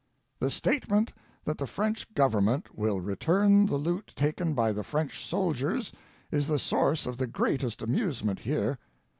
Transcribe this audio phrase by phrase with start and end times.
[0.39, 1.13] "The statement
[1.45, 5.93] that the French Government will return the loot taken by the French soldiers,
[6.31, 8.79] is the source of the greatest amusement here.